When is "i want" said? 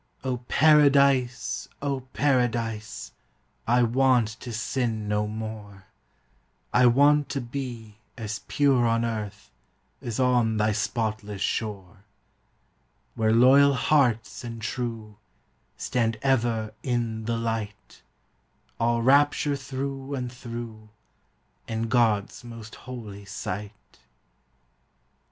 3.67-4.29, 6.73-7.29